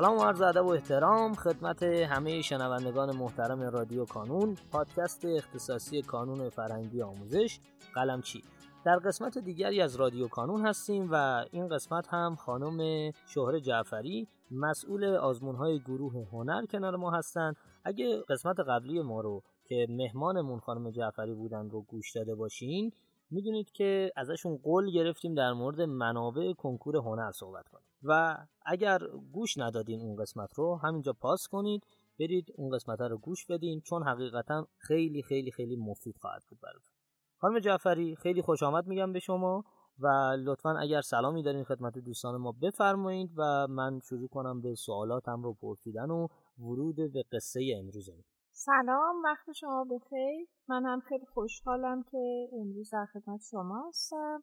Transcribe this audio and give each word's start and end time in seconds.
سلام 0.00 0.18
و 0.18 0.22
عرض 0.22 0.42
ادب 0.42 0.66
و 0.66 0.68
احترام 0.68 1.34
خدمت 1.34 1.82
همه 1.82 2.42
شنوندگان 2.42 3.16
محترم 3.16 3.60
رادیو 3.60 4.04
کانون 4.04 4.56
پادکست 4.72 5.24
اختصاصی 5.24 6.02
کانون 6.02 6.48
فرهنگی 6.48 7.02
آموزش 7.02 7.60
قلمچی 7.94 8.42
در 8.84 8.96
قسمت 8.96 9.38
دیگری 9.38 9.80
از 9.80 9.96
رادیو 9.96 10.28
کانون 10.28 10.66
هستیم 10.66 11.08
و 11.12 11.44
این 11.50 11.68
قسمت 11.68 12.08
هم 12.08 12.34
خانم 12.34 13.10
شهر 13.26 13.58
جعفری 13.58 14.28
مسئول 14.50 15.04
آزمون 15.04 15.56
های 15.56 15.78
گروه 15.78 16.28
هنر 16.32 16.66
کنار 16.66 16.96
ما 16.96 17.10
هستند 17.10 17.56
اگه 17.84 18.22
قسمت 18.28 18.60
قبلی 18.60 19.02
ما 19.02 19.20
رو 19.20 19.42
که 19.64 19.86
مهمانمون 19.90 20.60
خانم 20.60 20.90
جعفری 20.90 21.34
بودن 21.34 21.70
رو 21.70 21.82
گوش 21.82 22.12
داده 22.16 22.34
باشین 22.34 22.92
می‌دونید 23.30 23.70
که 23.70 24.12
ازشون 24.16 24.56
قول 24.56 24.90
گرفتیم 24.90 25.34
در 25.34 25.52
مورد 25.52 25.80
منابع 25.80 26.52
کنکور 26.52 26.96
هنر 26.96 27.30
صحبت 27.32 27.68
کنیم. 27.68 27.85
و 28.08 28.36
اگر 28.66 28.98
گوش 29.32 29.58
ندادین 29.58 30.00
اون 30.00 30.16
قسمت 30.16 30.54
رو 30.54 30.80
همینجا 30.82 31.12
پاس 31.12 31.48
کنید 31.50 31.86
برید 32.20 32.46
اون 32.54 32.76
قسمت 32.76 33.00
رو 33.00 33.18
گوش 33.18 33.46
بدین 33.46 33.80
چون 33.80 34.02
حقیقتا 34.02 34.66
خیلی 34.78 35.22
خیلی 35.22 35.50
خیلی 35.50 35.76
مفید 35.76 36.16
خواهد 36.16 36.42
بود 36.48 36.58
براتون. 36.62 36.92
خانم 37.38 37.58
جعفری 37.58 38.16
خیلی 38.16 38.42
خوش 38.42 38.62
آمد 38.62 38.86
میگم 38.86 39.12
به 39.12 39.18
شما 39.18 39.64
و 39.98 40.06
لطفا 40.38 40.78
اگر 40.78 41.00
سلامی 41.00 41.42
دارین 41.42 41.64
خدمت 41.64 41.98
دوستان 41.98 42.36
ما 42.36 42.52
بفرمایید 42.62 43.30
و 43.36 43.66
من 43.70 44.00
شروع 44.08 44.28
کنم 44.28 44.60
به 44.60 44.74
سوالاتم 44.74 45.42
رو 45.42 45.54
پرسیدن 45.54 46.10
و 46.10 46.26
ورود 46.58 46.96
به 46.96 47.24
قصه 47.32 47.60
امروزمون. 47.80 48.24
سلام 48.52 49.22
وقت 49.24 49.52
شما 49.52 49.84
بخیر. 49.84 50.48
من 50.68 50.84
هم 50.84 51.00
خیلی 51.00 51.26
خوشحالم 51.26 52.02
که 52.02 52.48
امروز 52.60 52.90
در 52.92 53.06
خدمت 53.12 53.40
شما 53.50 53.88
هستم. 53.88 54.42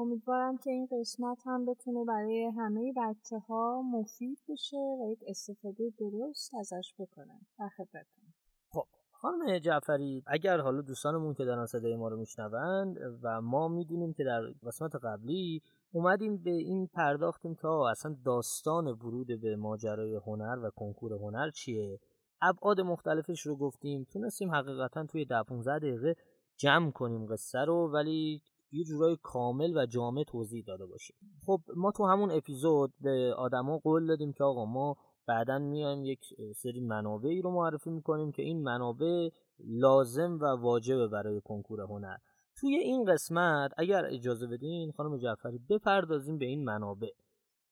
امیدوارم 0.00 0.58
که 0.58 0.70
این 0.70 0.88
قسمت 0.92 1.38
هم 1.46 1.66
بتونه 1.66 2.04
برای 2.04 2.44
همه 2.56 2.92
بچه 2.96 3.38
ها 3.38 3.82
مفید 3.82 4.38
بشه 4.48 4.76
و 4.76 5.10
یک 5.12 5.18
استفاده 5.26 5.92
درست 5.98 6.54
ازش 6.54 6.94
بکنن. 6.98 7.40
در 7.58 7.68
خدمتتون. 7.68 8.24
خب 8.70 8.86
خانم 9.10 9.58
جعفری 9.58 10.22
اگر 10.26 10.60
حالا 10.60 10.80
دوستانمون 10.80 11.34
که 11.34 11.44
دارن 11.44 11.66
صدای 11.66 11.96
ما 11.96 12.08
رو 12.08 12.16
میشنوند 12.16 12.96
و 13.22 13.40
ما 13.40 13.68
می‌دونیم 13.68 14.12
که 14.12 14.24
در 14.24 14.42
قسمت 14.66 14.94
قبلی 14.94 15.62
اومدیم 15.92 16.36
به 16.42 16.50
این 16.50 16.86
پرداختیم 16.86 17.54
که 17.54 17.68
اصلا 17.68 18.16
داستان 18.24 18.86
ورود 18.86 19.40
به 19.42 19.56
ماجرای 19.56 20.14
هنر 20.26 20.58
و 20.62 20.70
کنکور 20.70 21.12
هنر 21.12 21.50
چیه؟ 21.50 22.00
ابعاد 22.42 22.80
مختلفش 22.80 23.46
رو 23.46 23.56
گفتیم 23.56 24.06
تونستیم 24.12 24.54
حقیقتا 24.54 25.06
توی 25.06 25.24
ده 25.24 25.42
15 25.42 25.78
دقیقه 25.78 26.16
جمع 26.56 26.90
کنیم 26.90 27.26
قصه 27.26 27.58
رو 27.58 27.90
ولی 27.92 28.42
یه 28.72 28.84
جورای 28.84 29.16
کامل 29.22 29.76
و 29.76 29.86
جامع 29.86 30.24
توضیح 30.24 30.64
داده 30.66 30.86
باشیم 30.86 31.16
خب 31.46 31.60
ما 31.76 31.92
تو 31.92 32.06
همون 32.06 32.30
اپیزود 32.30 32.92
به 33.00 33.34
آدما 33.36 33.78
قول 33.78 34.06
دادیم 34.06 34.32
که 34.32 34.44
آقا 34.44 34.64
ما 34.64 34.96
بعدا 35.26 35.58
میایم 35.58 36.04
یک 36.04 36.20
سری 36.56 36.80
منابعی 36.80 37.42
رو 37.42 37.50
معرفی 37.50 37.90
می‌کنیم 37.90 38.32
که 38.32 38.42
این 38.42 38.62
منابع 38.62 39.28
لازم 39.58 40.38
و 40.40 40.44
واجبه 40.44 41.08
برای 41.08 41.40
کنکور 41.40 41.80
هنر. 41.80 42.16
توی 42.56 42.74
این 42.74 43.04
قسمت 43.04 43.70
اگر 43.76 44.04
اجازه 44.06 44.46
بدین 44.46 44.92
خانم 44.92 45.18
جعفری 45.18 45.58
بپردازیم 45.58 46.38
به 46.38 46.46
این 46.46 46.64
منابع. 46.64 47.10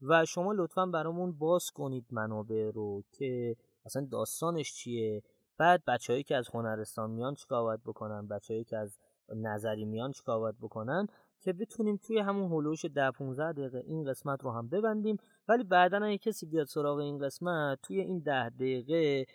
و 0.02 0.24
شما 0.24 0.52
لطفا 0.52 0.86
برامون 0.86 1.38
باز 1.38 1.70
کنید 1.70 2.06
منابع 2.10 2.70
رو 2.74 3.02
که 3.12 3.56
اصلا 3.84 4.08
داستانش 4.12 4.74
چیه. 4.74 5.22
بعد 5.58 5.84
بچههایی 5.86 6.22
که 6.22 6.36
از 6.36 6.48
هنرستان 6.54 7.10
میان 7.10 7.34
چیکار 7.34 7.62
باید 7.62 7.82
بکنن؟ 7.82 8.28
بچههایی 8.28 8.64
که 8.64 8.76
از 8.76 8.98
نظری 9.36 9.84
میان 9.84 10.12
چیکار 10.12 10.38
باید 10.38 10.58
بکنن 10.60 11.06
که 11.40 11.52
بتونیم 11.52 11.96
توی 11.96 12.18
همون 12.18 12.52
هلوش 12.52 12.84
ده 12.84 13.10
15 13.10 13.52
دقیقه 13.52 13.82
این 13.86 14.04
قسمت 14.04 14.44
رو 14.44 14.50
هم 14.50 14.68
ببندیم. 14.68 15.16
ولی 15.48 15.64
بعدا 15.64 16.04
اگه 16.04 16.18
کسی 16.18 16.46
بیاد 16.46 16.66
سراغ 16.66 16.98
این 16.98 17.18
قسمت 17.18 17.78
توی 17.82 18.00
این 18.00 18.18
ده 18.18 18.48
دقیقه 18.48 19.26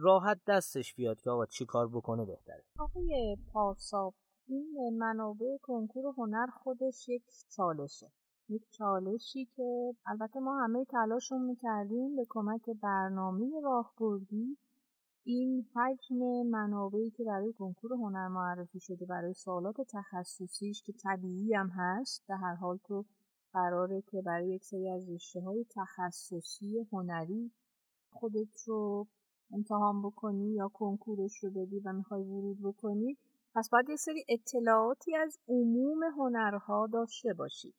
راحت 0.00 0.40
دستش 0.46 0.94
بیاد 0.94 1.20
که 1.20 1.30
آقا 1.30 1.46
چی 1.46 1.66
کار 1.66 1.88
بکنه 1.88 2.24
بهتره. 2.24 2.64
آقای 2.78 3.36
پارسا 3.52 4.12
این 4.48 4.98
منابع 4.98 5.56
کنکور 5.62 6.14
هنر 6.16 6.46
خودش 6.46 7.08
یک 7.08 7.22
چالشه. 7.56 8.10
یک 8.48 8.62
چالشی 8.70 9.44
که 9.56 9.94
البته 10.06 10.40
ما 10.40 10.60
همه 10.60 10.84
تلاشمون 10.84 11.42
می‌کردیم 11.42 12.16
به 12.16 12.26
کمک 12.28 12.70
برنامه 12.82 13.60
راهبردی 13.64 14.58
این 15.32 15.66
حجم 15.74 16.16
منابعی 16.46 17.10
که 17.10 17.24
برای 17.24 17.52
کنکور 17.52 17.92
هنر 17.92 18.28
معرفی 18.28 18.80
شده 18.80 19.06
برای 19.06 19.34
سوالات 19.34 19.76
تخصصیش 19.80 20.82
که 20.82 20.92
طبیعی 20.92 21.54
هم 21.54 21.68
هست 21.68 22.24
به 22.28 22.36
هر 22.36 22.54
حال 22.54 22.78
تو 22.84 23.04
قراره 23.52 24.02
که 24.02 24.22
برای 24.22 24.48
یک 24.48 24.64
سری 24.64 24.88
از 24.88 25.10
رشته 25.10 25.40
های 25.40 25.66
تخصصی 25.70 26.86
هنری 26.92 27.52
خودت 28.10 28.62
رو 28.66 29.06
امتحان 29.52 30.02
بکنی 30.02 30.54
یا 30.54 30.68
کنکورش 30.68 31.44
رو 31.44 31.50
بدی 31.50 31.80
و 31.80 31.92
می‌خوای 31.92 32.22
ورود 32.22 32.58
بکنی 32.62 33.16
پس 33.54 33.68
باید 33.72 33.88
یه 33.88 33.96
سری 33.96 34.24
اطلاعاتی 34.28 35.16
از 35.16 35.38
عموم 35.48 36.02
هنرها 36.18 36.86
داشته 36.92 37.34
باشی. 37.34 37.74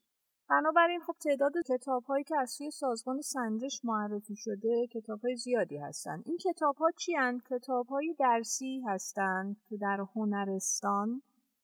بنابراین 0.51 0.99
خب 0.99 1.15
تعداد 1.19 1.53
کتاب 1.67 2.03
هایی 2.03 2.23
که 2.23 2.37
از 2.39 2.51
سوی 2.51 2.71
سازمان 2.71 3.21
سنجش 3.21 3.81
معرفی 3.83 4.35
شده 4.35 4.87
کتاب 4.87 5.21
های 5.21 5.35
زیادی 5.35 5.77
هستند 5.77 6.23
این 6.25 6.37
کتاب 6.37 6.75
ها 6.75 6.91
چی 6.91 7.13
کتاب 7.49 7.87
های 7.87 8.15
درسی 8.19 8.81
هستند 8.87 9.57
که 9.69 9.77
در 9.77 10.05
هنرستان 10.15 11.21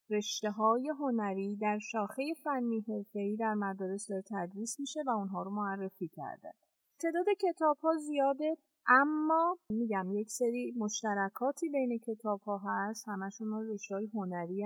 رشته 0.09 0.51
های 0.51 0.89
هنری 0.99 1.55
در 1.55 1.79
شاخه 1.79 2.23
فنی 2.43 2.85
حرفه‌ای 2.87 3.35
در 3.35 3.53
مدارس 3.53 4.07
داره 4.07 4.23
تدریس 4.31 4.79
میشه 4.79 5.03
و 5.07 5.09
اونها 5.09 5.43
رو 5.43 5.51
معرفی 5.51 6.07
کرده. 6.07 6.53
تعداد 6.99 7.25
کتاب 7.39 7.77
ها 7.77 7.97
زیاده 7.97 8.57
اما 8.87 9.57
میگم 9.69 10.11
یک 10.11 10.29
سری 10.29 10.73
مشترکاتی 10.77 11.69
بین 11.69 11.99
کتاب 11.99 12.41
ها 12.41 12.61
هست. 12.65 13.07
همشون 13.07 13.69
رشته 13.69 13.95
های 13.95 14.09
هنری 14.13 14.65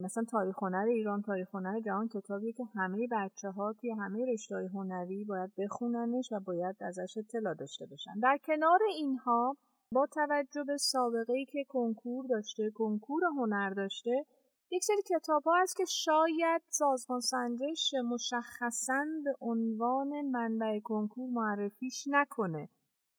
مثلا 0.00 0.24
تاریخ 0.24 0.62
هنر 0.62 0.86
ایران 0.88 1.22
تاریخ 1.22 1.54
هنر 1.54 1.80
جهان 1.80 2.08
کتابیه 2.08 2.52
که 2.52 2.64
همه 2.64 3.08
بچه 3.12 3.50
ها 3.50 3.72
توی 3.72 3.90
همه 3.90 4.32
رشته 4.32 4.70
هنری 4.74 5.24
باید 5.24 5.52
بخوننش 5.58 6.32
و 6.32 6.40
باید 6.40 6.76
ازش 6.80 7.18
اطلاع 7.18 7.54
داشته 7.54 7.86
باشن. 7.86 8.20
در 8.22 8.38
کنار 8.44 8.78
اینها 8.88 9.56
با 9.92 10.06
توجه 10.06 10.64
به 10.64 10.76
سابقه 10.76 11.32
ای 11.32 11.44
که 11.44 11.64
کنکور 11.68 12.26
داشته 12.26 12.70
کنکور 12.70 13.22
هنر 13.24 13.70
داشته 13.70 14.24
یک 14.70 14.84
سری 14.84 15.02
کتاب 15.02 15.42
ها 15.42 15.62
هست 15.62 15.76
که 15.76 15.84
شاید 15.84 16.62
سازمان 16.68 17.20
سنجش 17.20 17.94
مشخصا 18.10 19.04
به 19.24 19.34
عنوان 19.40 20.20
منبع 20.22 20.80
کنکور 20.80 21.30
معرفیش 21.30 22.04
نکنه. 22.06 22.68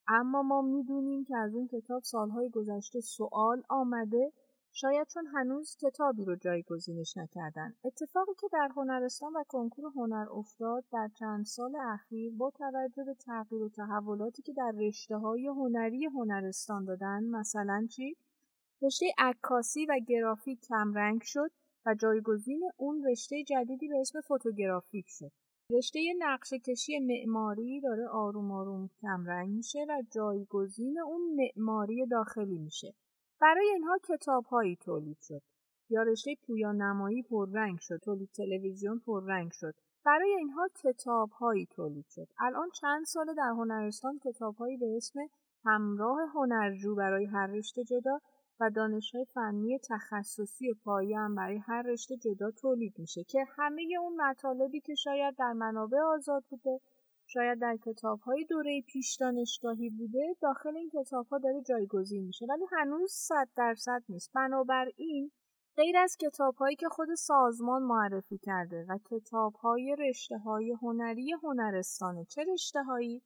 اما 0.07 0.41
ما 0.41 0.61
می‌دونیم 0.61 1.25
که 1.25 1.37
از 1.37 1.55
اون 1.55 1.67
کتاب 1.67 2.03
سالهای 2.03 2.49
گذشته 2.49 3.01
سوال 3.01 3.63
آمده 3.69 4.31
شاید 4.77 5.07
چون 5.07 5.27
هنوز 5.27 5.77
کتابی 5.77 6.25
رو 6.25 6.35
جایگزینش 6.35 7.17
نکردن. 7.17 7.73
اتفاقی 7.83 8.31
که 8.41 8.47
در 8.53 8.69
هنرستان 8.75 9.33
و 9.33 9.43
کنکور 9.47 9.91
هنر 9.95 10.25
افتاد 10.31 10.83
در 10.91 11.09
چند 11.19 11.45
سال 11.45 11.75
اخیر 11.75 12.33
با 12.37 12.51
توجه 12.51 13.03
به 13.03 13.13
تغییر 13.13 13.63
و 13.63 13.69
تحولاتی 13.69 14.41
که 14.41 14.53
در 14.53 14.73
رشته 14.77 15.17
های 15.17 15.47
هنری 15.47 16.05
هنرستان 16.05 16.85
دادن 16.85 17.23
مثلا 17.23 17.87
چی؟ 17.91 18.15
رشته 18.81 19.05
عکاسی 19.17 19.85
و 19.85 19.99
گرافیک 20.07 20.59
کمرنگ 20.61 21.21
شد 21.23 21.51
و 21.85 21.95
جایگزین 21.95 22.69
اون 22.77 23.03
رشته 23.03 23.43
جدیدی 23.43 23.87
به 23.87 23.99
اسم 23.99 24.21
فوتوگرافیک 24.21 25.05
شد. 25.07 25.31
رشته 25.71 25.99
نقشه 26.17 26.59
کشی 26.59 26.99
معماری 26.99 27.81
داره 27.81 28.07
آروم 28.07 28.51
آروم 28.51 28.89
کمرنگ 29.01 29.49
میشه 29.49 29.85
و 29.89 30.03
جایگزین 30.11 30.99
اون 30.99 31.21
معماری 31.35 32.05
داخلی 32.05 32.57
میشه. 32.57 32.93
برای 33.41 33.69
اینها 33.73 33.97
کتابهایی 34.03 34.75
تولید 34.75 35.17
شد. 35.21 35.41
یا 35.89 36.03
رشته 36.03 36.35
پویان 36.47 36.81
نمایی 36.81 37.23
پررنگ 37.23 37.79
شد 37.79 37.99
تولید 38.03 38.29
تلویزیون 38.29 38.99
پررنگ 38.99 39.51
شد. 39.51 39.75
برای 40.05 40.35
اینها 40.39 40.69
کتابهایی 40.83 41.65
تولید 41.65 42.05
شد. 42.09 42.27
الان 42.39 42.69
چند 42.69 43.05
ساله 43.05 43.33
در 43.33 43.49
هنرستان 43.49 44.19
کتابهایی 44.23 44.77
به 44.77 44.97
اسم 44.97 45.19
همراه 45.65 46.19
هنرجو 46.33 46.95
برای 46.95 47.25
هر 47.25 47.47
رشته 47.47 47.83
جدا 47.83 48.19
و 48.59 48.69
دانشهای 48.69 49.25
فنی 49.25 49.79
تخصصی 49.89 50.73
پایه 50.83 51.19
هم 51.19 51.35
برای 51.35 51.57
هر 51.57 51.81
رشته 51.81 52.17
جدا 52.17 52.51
تولید 52.51 52.93
میشه 52.99 53.23
که 53.23 53.45
همه 53.57 53.81
اون 54.01 54.21
مطالبی 54.21 54.81
که 54.81 54.95
شاید 54.95 55.35
در 55.35 55.53
منابع 55.53 55.97
آزاد 55.99 56.43
بوده 56.49 56.79
شاید 57.27 57.59
در 57.59 57.77
کتاب 57.81 58.19
های 58.19 58.45
دوره 58.45 58.81
پیش 58.81 59.15
دانشگاهی 59.15 59.89
بوده 59.89 60.35
داخل 60.41 60.77
این 60.77 60.89
کتاب 60.93 61.27
ها 61.27 61.37
داره 61.37 61.61
جایگزین 61.61 62.23
میشه 62.23 62.45
ولی 62.49 62.65
هنوز 62.71 63.11
صد 63.11 63.49
درصد 63.55 64.03
نیست 64.09 64.31
بنابراین 64.33 65.31
غیر 65.77 65.97
از 65.97 66.17
کتاب 66.19 66.55
هایی 66.55 66.75
که 66.75 66.87
خود 66.89 67.15
سازمان 67.15 67.83
معرفی 67.83 68.37
کرده 68.37 68.85
و 68.89 68.99
کتاب 69.09 69.53
های 69.53 69.95
رشته 69.99 70.37
های 70.37 70.71
هنری 70.81 71.31
هنرستانه 71.31 72.25
چه 72.25 72.43
رشته 72.53 72.83
هایی؟ 72.83 73.21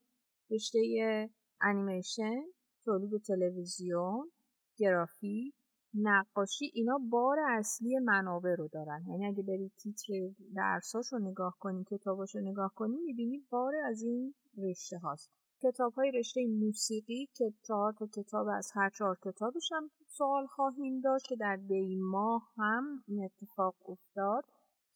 رشته 0.51 1.29
انیمیشن، 1.61 2.41
تولید 2.85 3.21
تلویزیون، 3.21 4.31
گرافیک، 4.77 5.53
نقاشی 5.93 6.71
اینا 6.73 6.99
بار 7.09 7.39
اصلی 7.39 7.99
منابع 7.99 8.55
رو 8.55 8.67
دارن. 8.67 9.05
یعنی 9.07 9.25
اگه 9.25 9.43
برید 9.43 9.71
تیتر 9.77 10.29
درساش 10.55 11.13
رو 11.13 11.19
نگاه 11.19 11.57
کنی 11.59 11.83
کتاباش 11.91 12.35
رو 12.35 12.41
نگاه 12.41 12.73
کنی 12.75 12.97
می‌بینی 12.97 13.45
بار 13.49 13.75
از 13.75 14.01
این 14.01 14.33
رشته 14.57 14.97
هاست. 14.97 15.29
کتاب 15.61 15.93
های 15.93 16.11
رشته 16.11 16.47
موسیقی 16.47 17.29
که 17.33 17.53
چهار 17.67 17.93
تا 17.93 18.07
کتاب 18.07 18.47
از 18.47 18.71
هر 18.73 18.89
چهار 18.89 19.17
کتابش 19.21 19.71
هم 19.71 19.91
سوال 20.07 20.47
خواهیم 20.47 21.01
داشت 21.01 21.25
که 21.27 21.35
در 21.35 21.55
دی 21.55 21.95
ماه 21.95 22.51
هم 22.57 23.03
این 23.07 23.23
اتفاق 23.23 23.75
افتاد. 23.85 24.43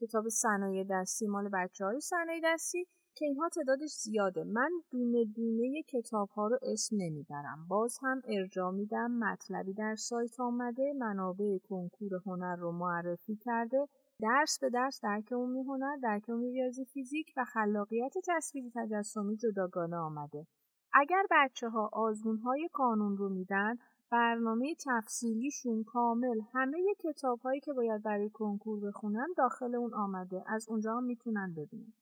کتاب 0.02 0.30
صنایع 0.30 0.86
دستی 0.90 1.28
مال 1.28 1.50
بچه 1.54 1.86
های 1.86 2.02
صنایع 2.02 2.42
دستی 2.44 2.88
که 3.16 3.26
اینها 3.26 3.50
تعدادش 3.50 3.92
زیاده. 3.92 4.44
من 4.44 4.70
دونه 4.92 5.26
دونه 5.26 5.82
کتاب 5.82 6.30
ها 6.30 6.48
رو 6.48 6.60
اسم 6.62 6.96
نمی‌برم. 7.00 7.66
باز 7.68 7.98
هم 8.02 8.22
ارجاع 8.28 8.72
میدم 8.72 9.12
مطلبی 9.12 9.74
در 9.74 9.96
سایت 9.96 10.40
آمده 10.40 10.94
منابع 10.98 11.58
کنکور 11.70 12.12
هنر 12.26 12.56
رو 12.56 12.72
معرفی 12.72 13.36
کرده. 13.36 13.88
درس 14.22 14.60
به 14.62 14.70
درس 14.70 15.00
درک 15.04 15.34
عمومی 15.34 15.62
هنر 15.62 15.96
درک 16.04 16.30
عمومی 16.30 16.52
ریاضی 16.52 16.86
فیزیک 16.86 17.34
و 17.38 17.46
خلاقیت 17.46 18.14
تصویری 18.28 18.72
تجسمی 18.76 19.38
جداگانه 19.38 19.98
آمده. 19.98 20.48
اگر 20.94 21.24
بچه 21.32 21.70
ها 21.70 21.90
آزمون 21.94 22.38
های 22.38 22.70
کانون 22.74 23.18
رو 23.18 23.30
میدن 23.30 23.76
برنامه 24.12 24.76
تفصیلیشون 24.86 25.84
کامل 25.84 26.42
همه 26.54 26.78
کتاب 27.00 27.40
هایی 27.40 27.60
که 27.60 27.74
باید 27.74 28.04
برای 28.04 28.30
کنکور 28.30 28.80
بخونن 28.88 29.28
داخل 29.38 29.76
اون 29.76 29.94
آمده. 29.94 30.44
از 30.48 30.66
اونجا 30.70 30.98
هم 30.98 31.04
می‌تونن 31.04 31.54
ببینن. 31.58 31.94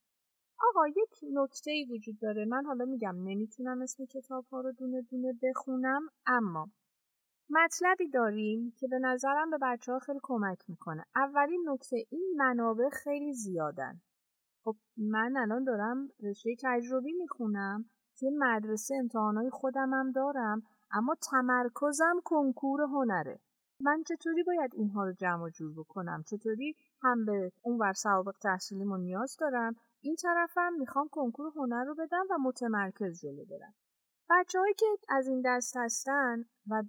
آقا 0.69 0.88
یک 0.88 1.19
نکته 1.34 1.72
ای 1.72 1.86
وجود 1.86 2.19
داره. 2.19 2.46
من 2.46 2.66
حالا 2.66 2.86
میگم 2.86 3.16
نمی‌تونم 3.24 3.81
اسم 3.81 4.06
کتاب 4.06 4.46
ها 4.52 4.62
رو 4.62 4.72
دونه 4.72 5.02
دونه 5.02 5.34
بخونم 5.44 6.02
اما 6.25 6.69
مطلبی 7.50 8.10
داریم 8.10 8.74
که 8.78 8.88
به 8.88 9.00
نظرم 9.00 9.50
به 9.52 9.58
بچه 9.62 9.92
ها 9.92 10.00
خیلی 10.00 10.19
کمک 10.24 10.60
می‌کنه. 10.68 11.06
اولین 11.16 11.69
نکته 11.69 12.06
این 12.10 12.34
منابع 12.38 12.90
خیلی 12.90 13.34
زیادن. 13.34 14.02
خب 14.63 14.75
من 14.98 15.38
الان 15.38 15.63
دارم 15.63 16.10
رشته 16.24 16.56
تجربی 16.64 17.14
می‌خونم 17.14 17.86
توی 18.19 18.30
مدرسه 18.38 18.96
امتحانای 18.96 19.50
خودم 19.50 19.94
هم 19.94 20.12
دارم 20.12 20.62
اما 20.92 21.16
تمرکزم 21.31 22.22
کنکور 22.25 22.81
هنره. 22.81 23.40
من 23.80 24.04
چطوری 24.07 24.44
باید 24.44 24.72
اینها 24.74 25.04
رو 25.06 25.14
جمع 25.14 25.50
جور 25.50 25.74
بکنم؟ 25.74 26.24
چطوری 26.28 26.75
هم 27.02 27.25
به 27.25 27.52
اون 27.62 27.78
ور 27.80 27.94
سوابق 27.94 28.36
تحصیلیمو 28.42 28.98
نیاز 28.98 29.38
دارم؟ 29.40 29.75
این 30.01 30.15
طرفم 30.15 30.74
می‌خوام 30.80 31.07
کنکور 31.07 31.51
هنر 31.56 31.83
رو 31.83 31.95
بدم 31.95 32.25
و 32.30 32.38
متمرکز 32.38 33.21
جلو 33.21 33.45
برم 33.45 33.74
بچههایی 34.30 34.74
که 34.74 34.86
از 35.09 35.27
این 35.27 35.42
دست 35.45 35.77
هستن 35.77 36.45
و 36.68 36.83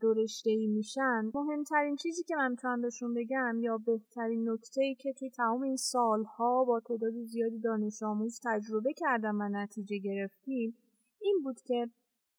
ای 0.45 0.67
میشن 0.67 1.31
مهمترین 1.35 1.97
چیزی 1.97 2.23
که 2.23 2.37
من 2.37 2.51
می‌تونم 2.51 2.81
بهشون 2.81 3.15
بگم 3.15 3.59
یا 3.61 3.79
بهترین 3.79 4.49
نکته 4.49 4.83
ای 4.83 4.95
که 4.95 5.13
توی 5.13 5.31
تمام 5.31 5.63
این 5.63 5.77
سالها 5.77 6.65
با 6.65 6.81
تعداد 6.81 7.13
زیادی 7.25 7.59
دانش 7.59 8.03
آموز 8.03 8.41
تجربه 8.45 8.93
کردم 8.93 9.41
و 9.41 9.49
نتیجه 9.49 9.99
گرفتیم 9.99 10.77
این 11.21 11.41
بود 11.45 11.61
که 11.61 11.91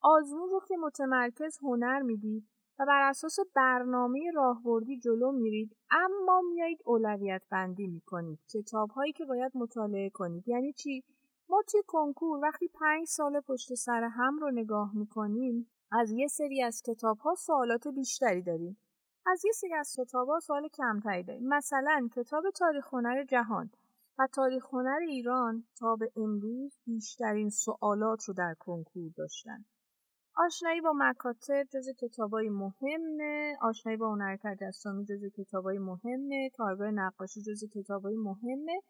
آزمون 0.02 0.50
رو 0.50 0.62
که 0.68 0.78
متمرکز 0.78 1.58
هنر 1.58 2.02
می‌دید 2.02 2.53
و 2.80 2.86
بر 2.86 3.10
اساس 3.10 3.40
برنامه 3.56 4.32
راهبردی 4.36 5.00
جلو 5.00 5.32
میرید. 5.32 5.76
اما 5.92 6.42
میایید 6.42 6.80
اولویت 6.86 7.42
بندی 7.52 7.88
می‌کنید. 7.88 8.40
کتاب 8.54 8.90
هایی 8.90 9.14
که 9.14 9.26
باید 9.26 9.52
مطالعه 9.56 10.10
کنید. 10.10 10.48
یعنی 10.48 10.74
چی؟ 10.74 11.04
ما 11.50 11.62
توی 11.72 11.82
کنکور 11.88 12.40
وقتی 12.40 12.68
پنج 12.68 13.08
سال 13.08 13.40
پشت 13.40 13.74
سر 13.74 14.04
هم 14.04 14.38
رو 14.38 14.52
نگاه 14.52 14.92
می‌کنیم 14.96 15.70
از 15.92 16.12
یه 16.12 16.28
سری 16.28 16.62
از 16.62 16.82
کتاب 16.86 17.18
ها 17.18 17.36
سوالات 17.36 17.88
بیشتری 17.88 18.42
داریم. 18.42 18.78
از 19.26 19.46
یه 19.46 19.52
سری 19.52 19.74
از 19.74 19.96
کتاب 19.98 20.28
ها 20.28 20.40
سوال 20.40 20.68
کمتری 20.68 21.24
داریم. 21.24 21.48
مثلا 21.48 22.10
کتاب 22.16 22.44
تاریخ 22.50 22.94
هنر 22.94 23.24
جهان. 23.24 23.72
و 24.20 24.28
تاریخ 24.28 24.66
هنر 24.74 25.00
ایران 25.10 25.64
تا 25.80 25.96
به 25.96 26.12
امروز 26.16 26.80
بیشترین 26.86 27.50
سوالات 27.50 28.24
رو 28.24 28.34
در 28.34 28.56
کنکور 28.60 29.12
داشتن. 29.18 29.66
آشنایی 30.38 30.82
با 30.82 30.94
مکاتب 30.96 31.64
جز 31.64 31.90
کتابای 32.00 32.50
مهمه 32.50 33.58
آشنایی 33.62 33.98
با 33.98 34.12
هنر 34.12 34.38
تجسمی 34.44 35.06
جز 35.06 35.26
کتابای 35.38 35.78
مهمه 35.78 36.50
کارگاه 36.54 36.92
نقاشی 36.92 37.42
جز 37.42 37.64
کتابای 37.74 38.16
مهمه. 38.16 38.82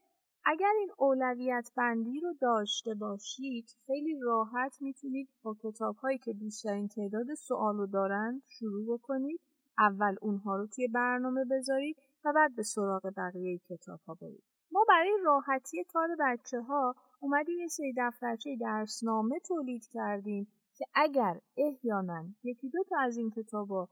اگر 0.46 0.72
این 0.80 0.92
اولویت 0.98 1.72
بندی 1.78 2.20
رو 2.20 2.34
داشته 2.42 2.94
باشید 2.94 3.66
خیلی 3.88 4.20
راحت 4.24 4.78
می‌تونید 4.82 5.30
با 5.44 5.56
کتاب 5.64 5.96
هایی 5.96 6.18
که 6.18 6.34
بیشترین 6.34 6.88
تعداد 6.88 7.34
سوال 7.34 7.78
رو 7.78 7.88
دارن 7.88 8.42
شروع 8.48 8.98
بکنید. 8.98 9.40
اول 9.80 10.16
اونها 10.22 10.56
رو 10.56 10.68
توی 10.68 10.88
برنامه 10.88 11.46
بذارید 11.52 11.98
و 12.26 12.34
بعد 12.36 12.56
به 12.56 12.64
سراغ 12.64 13.12
بقیه 13.18 13.60
کتاب 13.70 14.00
ها 14.08 14.14
برید. 14.22 14.44
ما 14.72 14.86
برای 14.90 15.18
راحتی 15.24 15.84
کار 15.84 16.10
بچه 16.20 16.62
ها 16.62 16.96
اومدیم 17.20 17.60
یه 17.60 17.68
سری 17.68 17.94
دفترچه 17.98 18.56
درسنامه 18.62 19.40
تولید 19.40 19.88
کردیم. 19.94 20.48
که 20.76 20.86
اگر 20.94 21.40
احیانا 21.58 22.26
یکی 22.44 22.70
دو 22.70 22.84
تا 22.84 23.00
از 23.00 23.18
این 23.18 23.32
کتابا 23.32 23.88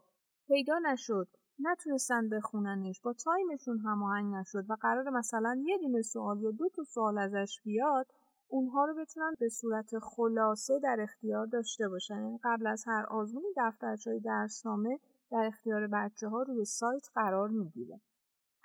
پیدا 0.47 0.79
نشد 0.79 1.27
نتونستن 1.59 2.29
بخوننش 2.29 3.01
با 3.01 3.13
تایمشون 3.13 3.79
هماهنگ 3.79 4.33
نشد 4.35 4.65
و 4.69 4.73
قرار 4.81 5.09
مثلا 5.09 5.63
یه 5.65 5.77
دونه 5.77 6.01
سوال 6.01 6.41
یا 6.41 6.51
دو 6.51 6.69
تا 6.69 6.83
سوال 6.83 7.17
ازش 7.17 7.61
بیاد 7.63 8.07
اونها 8.47 8.85
رو 8.85 8.95
بتونن 8.95 9.35
به 9.39 9.49
صورت 9.49 9.99
خلاصه 9.99 10.79
در 10.79 10.97
اختیار 10.99 11.45
داشته 11.45 11.89
باشن. 11.89 12.23
یعنی 12.23 12.39
قبل 12.43 12.67
از 12.67 12.83
هر 12.87 13.05
آزمونی 13.09 13.47
دفترچه 13.57 14.19
درسنامه 14.19 14.99
در 15.31 15.45
اختیار 15.45 15.87
بچه 15.87 16.27
ها 16.27 16.41
روی 16.41 16.65
سایت 16.65 17.07
قرار 17.15 17.49
می‌گیره. 17.49 18.01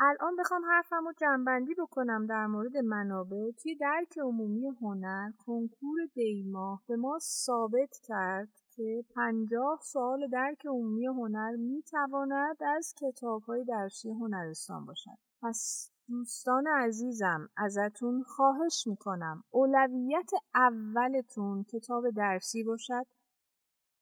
الان 0.01 0.37
بخوام 0.37 0.65
حرفم 0.65 1.05
رو 1.07 1.13
جنبندی 1.13 1.75
بکنم 1.75 2.27
در 2.27 2.47
مورد 2.47 2.77
منابع 2.77 3.51
توی 3.51 3.75
درک 3.75 4.19
عمومی 4.19 4.67
هنر 4.67 5.31
کنکور 5.47 5.99
دیماه 6.15 6.83
به 6.89 6.97
ما 6.97 7.19
ثابت 7.19 8.01
کرد 8.05 8.49
که 8.71 9.05
پنجاه 9.15 9.79
سال 9.83 10.29
درک 10.33 10.67
عمومی 10.67 11.07
هنر 11.07 11.57
می‌تواند 11.57 12.57
از 12.63 12.95
کتاب 13.01 13.43
های 13.43 13.65
درسی 13.65 14.11
هنرستان 14.11 14.87
باشد. 14.87 15.19
پس 15.43 15.91
دوستان 16.09 16.67
عزیزم 16.67 17.49
ازتون 17.57 18.23
خواهش 18.23 18.87
می‌کنم 18.87 19.45
اولویت 19.51 20.31
اولتون 20.55 21.65
کتاب 21.65 22.11
درسی 22.11 22.65
باشد. 22.65 23.07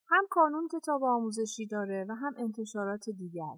هم 0.07 0.23
کانون 0.29 0.67
کتاب 0.67 1.03
آموزشی 1.03 1.65
داره 1.65 2.05
و 2.09 2.13
هم 2.15 2.33
انتشارات 2.37 3.09
دیگر. 3.09 3.57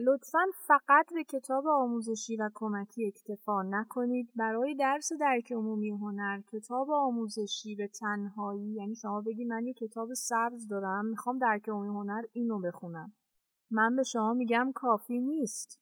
لطفا 0.00 0.46
فقط 0.54 1.12
به 1.14 1.24
کتاب 1.24 1.66
آموزشی 1.66 2.36
و 2.36 2.50
کمکی 2.54 3.06
اکتفا 3.06 3.62
نکنید. 3.62 4.30
برای 4.36 4.74
درس 4.74 5.12
درک 5.12 5.52
عمومی 5.52 5.90
هنر 5.90 6.40
کتاب 6.40 6.90
آموزشی 6.90 7.76
به 7.76 7.88
تنهایی 7.88 8.72
یعنی 8.72 8.94
شما 8.94 9.20
بگی 9.20 9.44
من 9.44 9.66
یه 9.66 9.74
کتاب 9.74 10.14
سبز 10.14 10.68
دارم 10.68 11.06
می‌خوام 11.06 11.38
درک 11.38 11.68
عمومی 11.68 11.88
هنر 11.88 12.22
اینو 12.32 12.58
بخونم. 12.58 13.12
من 13.70 13.96
به 13.96 14.02
شما 14.02 14.34
میگم 14.34 14.72
کافی 14.74 15.20
نیست. 15.20 15.80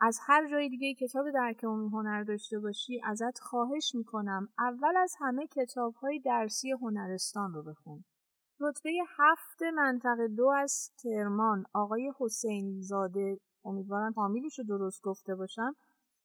از 0.00 0.18
هر 0.26 0.50
جای 0.50 0.68
دیگه 0.68 0.94
کتاب 0.94 1.30
درک 1.30 1.64
عمومی 1.64 1.88
هنر 1.88 2.22
داشته 2.22 2.58
باشی 2.58 3.00
ازت 3.04 3.38
خواهش 3.38 3.94
می‌کنم 3.94 4.48
اول 4.58 4.96
از 4.96 5.14
همه 5.20 5.46
کتاب 5.46 5.94
های 5.94 6.20
درسی 6.20 6.70
هنرستان 6.70 7.54
رو 7.54 7.62
بخون. 7.62 8.04
رتبه 8.60 8.90
هفت 9.16 9.62
منطقه 9.62 10.28
دو 10.28 10.46
از 10.46 10.90
کرمان. 11.02 11.64
آقای 11.72 12.12
حسین 12.18 12.80
زاده 12.80 13.40
امیدوارم 13.64 14.12
فامیلش 14.12 14.58
رو 14.58 14.64
درست 14.64 15.02
گفته 15.02 15.34
باشم. 15.34 15.76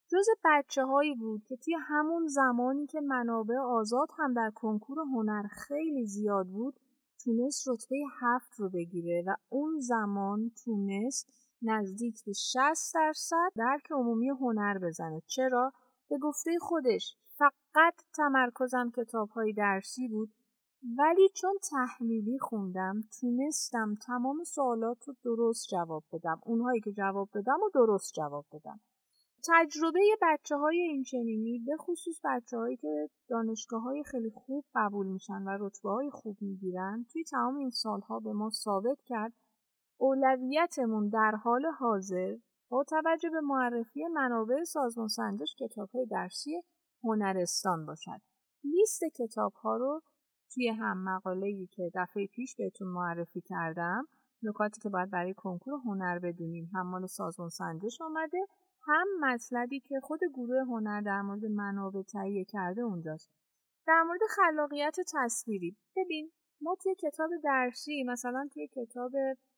جز 0.07 0.25
بچه 0.45 0.85
هایی 0.85 1.15
بود 1.15 1.43
که 1.45 1.55
توی 1.57 1.73
همون 1.79 2.27
زمانی 2.27 2.87
که 2.87 3.01
منابع 3.01 3.57
آزاد 3.57 4.09
هم 4.17 4.33
در 4.33 4.51
کنکور 4.55 4.99
هنر 4.99 5.47
خیلی 5.47 6.05
زیاد 6.05 6.47
بود 6.47 6.79
تونست 7.23 7.67
رتبه 7.67 7.95
هفت 8.19 8.59
رو 8.59 8.69
بگیره 8.69 9.23
و 9.27 9.35
اون 9.49 9.79
زمان 9.79 10.51
تونست 10.65 11.29
نزدیک 11.61 12.25
به 12.25 12.33
60 12.33 12.95
درصد 12.95 13.51
درک 13.55 13.91
عمومی 13.91 14.29
هنر 14.29 14.77
بزنه. 14.77 15.21
چرا؟ 15.27 15.73
به 16.09 16.17
گفته 16.17 16.59
خودش 16.59 17.15
فقط 17.37 17.93
تمرکزم 18.13 18.91
کتاب 18.95 19.29
های 19.29 19.53
درسی 19.53 20.07
بود. 20.07 20.33
ولی 20.97 21.29
چون 21.33 21.57
تحلیلی 21.71 22.39
خوندم 22.39 23.01
تونستم 23.19 23.95
تمام 23.95 24.43
سوالات 24.43 25.07
رو 25.07 25.15
درست 25.23 25.67
جواب 25.67 26.03
بدم. 26.11 26.41
اونهایی 26.45 26.81
که 26.81 26.91
جواب 26.91 27.29
بدم 27.33 27.59
و 27.63 27.69
درست 27.73 28.13
جواب 28.13 28.45
بدم. 28.51 28.79
تجربه 29.47 29.99
بچه 30.21 30.55
های 30.55 30.81
اینچنینی 30.81 31.59
به 31.59 31.77
خصوص 31.77 32.19
بچه 32.23 32.57
هایی 32.57 32.77
که 32.77 33.09
دانشگاه 33.27 33.81
های 33.81 34.03
خیلی 34.03 34.29
خوب 34.29 34.65
قبول 34.75 35.07
میشن 35.07 35.43
و 35.43 35.57
رتبه 35.59 35.89
های 35.89 36.09
خوب 36.09 36.37
می‌گیرن 36.41 37.05
توی 37.11 37.23
تمام 37.23 37.55
این 37.55 37.69
سالها 37.69 38.19
به 38.19 38.33
ما 38.33 38.49
ثابت 38.49 39.01
کرد 39.05 39.33
اولویتمون 39.97 41.09
در 41.09 41.31
حال 41.31 41.65
حاضر 41.65 42.37
با 42.69 42.83
توجه 42.83 43.29
به 43.29 43.41
معرفی 43.41 44.03
منابع 44.07 44.63
سازمان 44.63 45.07
سنجش 45.07 45.55
کتاب 45.59 45.89
های 45.89 46.05
درسی 46.05 46.61
هنرستان 47.03 47.85
باشد. 47.85 48.21
لیست 48.63 49.03
کتاب 49.15 49.53
ها 49.53 49.77
رو 49.77 50.01
توی 50.53 50.67
هم 50.67 51.03
مقاله 51.03 51.47
ای 51.47 51.67
که 51.71 51.91
دفعه 51.95 52.27
پیش 52.27 52.55
بهتون 52.55 52.87
معرفی 52.87 53.41
کردم 53.41 54.07
نکاتی 54.43 54.81
که 54.81 54.89
باید 54.89 55.09
برای 55.09 55.33
کنکور 55.33 55.73
هنر 55.85 56.19
بدونیم 56.19 56.69
هم 56.73 56.87
مال 56.87 57.07
سازمان 57.07 57.49
سنجش 57.49 58.01
آمده 58.01 58.45
هم 58.87 59.07
مطلبی 59.21 59.79
که 59.79 59.99
خود 59.99 60.19
گروه 60.33 60.63
هنر 60.67 61.01
در 61.01 61.21
مورد 61.21 61.45
منابع 61.45 62.01
تهیه 62.01 62.45
کرده 62.45 62.81
اونجاست. 62.81 63.29
در 63.87 64.03
مورد 64.03 64.19
خلاقیت 64.29 64.95
تصویری 65.13 65.77
ببین 65.95 66.31
ما 66.61 66.75
توی 66.83 66.95
کتاب 66.95 67.29
درسی 67.43 68.03
مثلا 68.03 68.49
توی 68.53 68.67
کتاب 68.67 69.11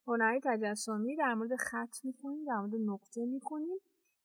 هنری 0.07 0.39
تجسمی 0.43 1.15
در 1.15 1.33
مورد 1.33 1.55
خط 1.55 1.95
می‌خونیم 2.03 2.45
در 2.45 2.59
مورد 2.59 2.73
نقطه 2.85 3.25
می‌خونیم 3.25 3.77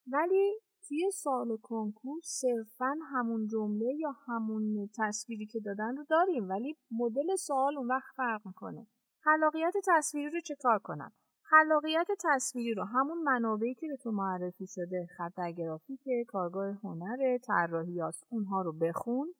ولی 0.06 0.60
توی 0.88 1.10
سال 1.14 1.56
کنکور 1.56 2.20
صرفا 2.24 2.94
همون 3.12 3.46
جمله 3.46 3.94
یا 3.98 4.10
همون 4.26 4.90
تصویری 4.98 5.46
که 5.46 5.60
دادن 5.60 5.96
رو 5.96 6.04
داریم 6.04 6.48
ولی 6.48 6.76
مدل 6.90 7.36
سوال 7.36 7.78
اون 7.78 7.86
وقت 7.86 8.14
فرق 8.16 8.46
می‌کنه. 8.46 8.86
خلاقیت 9.20 9.74
تصویری 9.88 10.30
رو 10.30 10.40
چه 10.40 10.54
کار 10.54 10.78
کنم؟ 10.78 11.12
خلاقیت 11.42 12.08
تصویری 12.24 12.74
رو 12.74 12.84
همون 12.84 13.18
منابعی 13.18 13.74
که 13.74 13.88
به 13.88 13.96
تو 13.96 14.10
معرفی 14.10 14.66
شده 14.66 15.06
خط 15.16 15.40
گرافیک 15.56 16.00
کارگاه 16.28 16.78
هنر 16.82 17.38
طراحی 17.38 18.00
اونها 18.28 18.62
رو 18.62 18.72
بخون. 18.72 19.34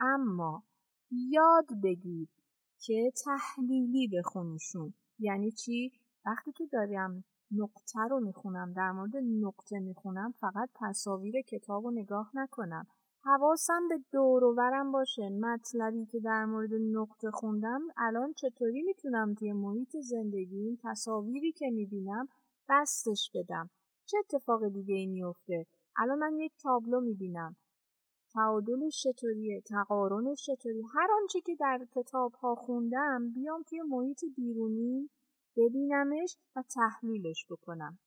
اما 0.00 0.64
یاد 1.10 1.66
بگیر 1.82 2.28
که 2.78 3.12
تحلیلی 3.24 4.08
بخونیشون. 4.18 4.94
یعنی 5.18 5.50
چی؟ 5.50 5.92
وقتی 6.26 6.52
که 6.52 6.66
داریم 6.66 7.24
نقطه 7.56 8.00
رو 8.10 8.20
می‌خونم. 8.20 8.72
در 8.72 8.92
مورد 8.92 9.16
نقطه 9.16 9.78
می‌خونم 9.78 10.34
فقط 10.40 10.68
تصاویر 10.74 11.40
کتاب 11.40 11.84
رو 11.84 11.90
نگاه 11.90 12.30
نکنم. 12.34 12.86
حواسم 13.24 13.88
به 13.88 13.98
دور 14.12 14.44
باشه. 14.92 15.28
مطلبی 15.28 16.06
که 16.06 16.20
در 16.20 16.44
مورد 16.44 16.74
نقطه 16.74 17.30
خوندم 17.30 17.80
الان 17.96 18.32
چطوری 18.32 18.82
می‌تونم 18.82 19.34
توی 19.34 19.52
محیط 19.52 19.96
زندگیم 19.96 20.78
تصاویری 20.82 21.52
که 21.52 21.70
می‌بینم 21.70 22.28
بستش 22.68 23.30
بدم؟ 23.34 23.70
چه 24.06 24.18
اتفاق 24.18 24.68
دیگه 24.68 24.94
ای 24.94 25.06
میفته 25.06 25.66
الان 25.96 26.18
من 26.18 26.38
یک 26.38 26.52
تابلو 26.62 27.00
می‌بینم. 27.00 27.56
تعادلش 28.32 29.02
چطوریه 29.02 29.60
تقارنش 29.60 30.44
چطوری؟ 30.46 30.82
هر 30.94 31.08
آنچه 31.20 31.40
که 31.40 31.54
در 31.54 31.86
کتاب 31.94 32.32
ها 32.32 32.54
خوندم 32.54 33.32
بیام 33.34 33.62
توی 33.62 33.82
محیط 33.82 34.24
بیرونی 34.36 35.10
ببینمش 35.56 36.36
و 36.56 36.62
تحلیلش 36.62 37.46
بکنم. 37.50 37.98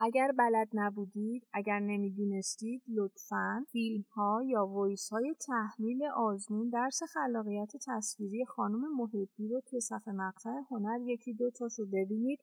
اگر 0.00 0.32
بلد 0.38 0.68
نبودید 0.74 1.46
اگر 1.52 1.78
نمی‌دونستید 1.78 2.82
لطفا 2.88 3.64
فیلم 3.72 4.04
ها 4.10 4.42
یا 4.46 4.66
ویس 4.66 5.08
های 5.12 5.34
تحلیل 5.34 6.04
آزمون 6.16 6.68
درس 6.68 7.02
خلاقیت 7.02 7.72
تصویری 7.86 8.44
خانم 8.44 8.96
محبی 8.96 9.48
رو 9.48 9.60
توی 9.60 9.80
صفحه 9.80 10.14
مقطع 10.14 10.60
هنر 10.70 11.00
یکی 11.00 11.34
دو 11.34 11.50
تاشو 11.50 11.86
ببینید. 11.86 12.38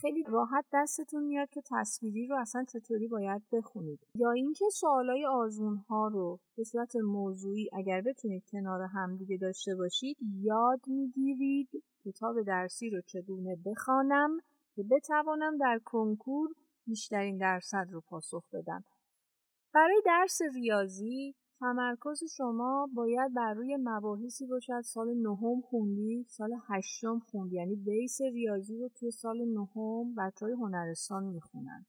خیلی 0.00 0.24
راحت 0.28 0.64
دستتون 0.72 1.22
میاد 1.22 1.50
که 1.50 1.62
تصویری 1.70 2.26
رو 2.26 2.36
اصلا 2.36 2.64
چطوری 2.64 3.08
باید 3.08 3.42
بخونید. 3.52 4.00
یا 4.14 4.30
اینکه 4.30 4.64
سوالای 4.72 5.26
آزمون 5.26 5.76
ها 5.76 6.08
رو 6.08 6.38
به 6.56 6.64
صورت 6.64 6.96
موضوعی 6.96 7.70
اگر 7.72 8.00
بتونید 8.00 8.44
کنار 8.52 8.82
همدیگه 8.82 9.36
داشته 9.36 9.74
باشید 9.76 10.16
یاد 10.42 10.80
می‌گیرید. 10.86 11.68
کتاب 12.04 12.42
درسی 12.42 12.90
رو 12.90 13.00
چگونه 13.00 13.56
بخوانم 13.66 14.38
که 14.76 14.82
بتوانم 14.82 15.56
در 15.56 15.80
کنکور 15.84 16.48
بیشترین 16.86 17.38
درصد 17.38 17.88
رو 17.90 18.00
پاسخ 18.00 18.44
بدم. 18.52 18.84
برای 19.74 20.02
درس 20.06 20.38
ریاضی 20.54 21.34
تمرکز 21.60 22.24
شما 22.36 22.88
باید 22.94 23.34
بر 23.34 23.54
روی 23.54 23.76
مباحثی 23.80 24.46
باشد. 24.46 24.80
سال 24.80 25.14
نهم 25.14 25.60
خوندی 25.60 26.24
سال 26.28 26.50
هشتم 26.68 27.18
خوندی. 27.18 27.56
یعنی 27.56 27.76
بیس 27.76 28.20
ریاضی 28.20 28.78
رو 28.78 28.88
توی 28.88 29.10
سال 29.10 29.44
نهم 29.44 30.14
بچه 30.14 30.46
های 30.46 30.54
هنرستان 30.54 31.24
می‌خونن. 31.24 31.86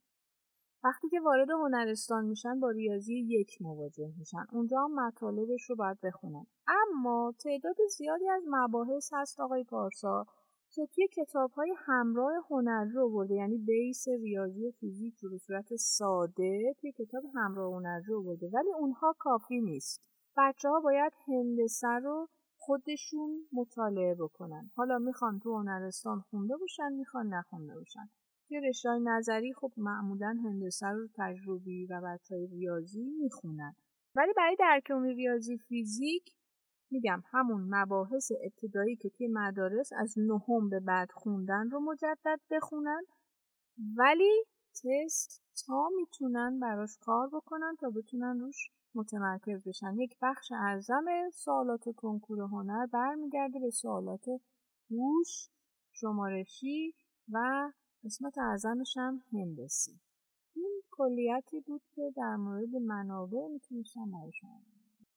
وقتی 0.84 1.10
که 1.10 1.20
وارد 1.20 1.50
هنرستان 1.50 2.26
میشن 2.26 2.60
با 2.60 2.70
ریاضی 2.72 3.16
یک 3.16 3.62
مواجه 3.62 4.14
میشن. 4.18 4.46
اونجا 4.52 4.80
هم 4.82 5.08
مطالبش 5.08 5.70
رو 5.70 5.76
باید 5.76 5.98
بخونن. 6.04 6.46
اما 6.68 7.34
تعداد 7.40 7.76
زیادی 7.98 8.30
از 8.30 8.44
مباحث 8.48 9.10
هست 9.14 9.40
آقای 9.40 9.64
پارسا. 9.64 10.26
که 10.74 10.86
توی 10.86 11.08
کتاب 11.08 11.52
های 11.52 11.74
همراه 11.78 12.34
هنر 12.50 12.86
رو 12.94 13.10
برده 13.10 13.36
یعنی 13.36 13.58
بیس 13.58 14.08
ریاضی 14.08 14.72
فیزیک 14.72 15.18
رو 15.22 15.30
به 15.30 15.38
صورت 15.38 15.76
ساده 15.76 16.76
توی 16.82 16.92
کتاب 16.92 17.24
همراه 17.36 17.74
هنر 17.74 18.00
رو 18.08 18.24
برده. 18.24 18.50
ولی 18.54 18.74
اونها 18.74 19.16
کافی 19.20 19.62
نیست. 19.62 20.02
بچه 20.38 20.70
ها 20.70 20.80
باید 20.80 21.14
هندسه 21.28 21.88
رو 21.88 22.28
خودشون 22.58 23.48
مطالعه 23.54 24.16
بکنن. 24.16 24.72
حالا 24.76 24.98
می‌خوان 24.98 25.40
تو 25.40 25.58
هنرستان 25.58 26.20
خونده 26.20 26.58
باشن 26.58 26.94
می‌خوان 26.94 27.34
نخونده 27.34 27.76
باشن. 27.76 28.10
توی 28.48 28.60
رشته 28.60 28.90
نظری 28.90 29.54
خب 29.54 29.72
معمولا 29.78 30.38
هندسه 30.44 30.88
رو 30.88 31.08
تجربی 31.18 31.86
و 31.86 32.02
بچه 32.02 32.36
های 32.36 32.48
ریاضی 32.48 33.04
می‌خونن. 33.22 33.76
ولی 34.16 34.34
برای 34.38 34.56
درک 34.60 34.92
ریاضی 34.92 35.58
فیزیک 35.58 36.24
میگم 36.92 37.24
همون 37.32 37.76
مباحث 37.76 38.32
ابتدایی 38.44 38.96
که 38.96 39.10
توی 39.10 39.28
مدارس 39.28 39.94
از 39.98 40.20
نهم 40.20 40.70
به 40.70 40.80
بعد 40.80 41.12
خوندن 41.12 41.70
رو 41.70 41.80
مجدد 41.80 42.40
بخونن 42.52 43.02
ولی 43.98 44.44
تست 44.74 45.44
تا 45.66 45.90
می‌تونن 45.96 46.60
براش 46.60 46.98
کار 46.98 47.28
بکنن 47.28 47.76
تا 47.80 47.90
بتونن 47.90 48.40
روش 48.40 48.70
متمرکز 48.96 49.68
بشن. 49.68 50.00
یک 50.00 50.18
بخش 50.22 50.52
اعظم 50.52 51.06
سوالات 51.34 51.90
کنکور 51.96 52.40
هنر 52.40 52.86
برمیگرده 52.86 53.60
به 53.60 53.70
سوالات 53.70 54.26
هوش 54.92 55.50
شمارشی 55.92 56.94
و 57.32 57.72
قسمت 58.04 58.38
اعظمش 58.38 58.98
هم 58.98 59.22
هندسی. 59.34 60.00
این 60.56 60.82
کلیتی 60.92 61.60
بود 61.60 61.82
که 61.92 62.14
در 62.16 62.36
مورد 62.36 62.76
منابع 62.76 63.48
می‌تونستم 63.48 64.12
برای 64.12 64.32
شما 64.32 64.71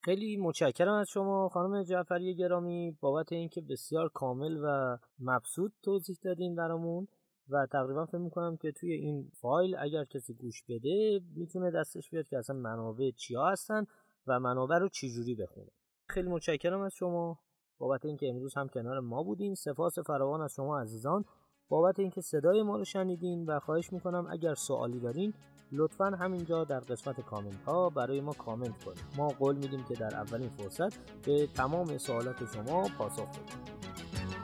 خیلی 0.05 0.37
متشکرم 0.37 0.93
از 0.93 1.09
شما 1.09 1.49
خانم 1.49 1.83
جعفری 1.83 2.35
گرامی 2.35 2.97
بابت 3.01 3.33
اینکه 3.33 3.61
بسیار 3.61 4.09
کامل 4.09 4.59
و 4.63 4.99
مبسوط 5.19 5.73
توضیح 5.83 6.17
دادین 6.23 6.55
برامون 6.55 7.09
و 7.49 7.67
تقریبا 7.67 8.07
فکر 8.07 8.19
می‌کنم 8.19 8.57
که 8.57 8.73
توی 8.73 8.93
این 8.93 9.31
فایل 9.41 9.77
اگر 9.79 10.05
کسی 10.05 10.35
گوش 10.35 10.63
بده 10.69 11.21
می‌تونه 11.37 11.71
دستش 11.71 12.11
بیاد 12.11 12.29
که 12.29 12.39
اصلا 12.39 12.57
منابع 12.57 13.11
چیا 13.11 13.47
هستن 13.47 13.87
و 14.27 14.41
منابع 14.41 14.79
رو 14.79 14.89
چجوری 14.89 15.35
بخونه. 15.35 15.71
خیلی 16.09 16.29
متشکرم 16.29 16.81
از 16.81 16.95
شما. 16.95 17.39
بابت 17.79 18.05
اینکه 18.05 18.29
امروز 18.29 18.55
هم 18.55 18.69
کنار 18.69 19.01
ما 19.01 19.23
بودین. 19.23 19.55
سپاس 19.55 19.99
فراوان 19.99 20.41
از 20.41 20.55
شما 20.55 20.81
عزیزان. 20.81 21.25
بابت 21.69 21.99
اینکه 21.99 22.21
صدای 22.21 22.63
ما 22.63 22.77
رو 22.77 22.85
شنیدین 22.85 23.47
و 23.47 23.61
خواهش 23.61 23.93
می‌کنم 23.93 24.27
اگر 24.31 24.55
سوالی 24.55 25.01
دارین 25.01 25.35
لطفا 25.73 26.05
همینجا 26.05 26.65
در 26.65 26.81
قسمت 26.81 27.21
کامنت 27.21 27.65
ها 27.67 27.91
برای 27.91 28.21
ما 28.21 28.33
کامنت 28.33 28.85
کنید. 28.85 29.05
ما 29.17 29.29
قول 29.29 29.57
میدیم 29.57 29.85
که 29.89 29.95
در 29.95 30.15
اولین 30.15 30.49
فرصت 30.49 30.99
به 31.23 31.47
تمام 31.47 31.99
سوالات 31.99 32.37
شما 32.55 32.89
پاسخ 32.99 33.29
بدیم. 33.29 34.44